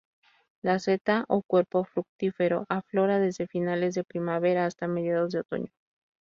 [0.63, 5.71] La seta, o cuerpo fructífero, aflora desde finales de primavera hasta mediados de otoño.